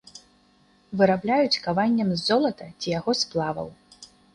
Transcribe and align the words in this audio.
Вырабляюць 1.01 1.61
каваннем 1.67 2.09
з 2.17 2.21
золата 2.27 2.71
ці 2.79 2.87
яго 2.99 3.11
сплаваў. 3.25 3.75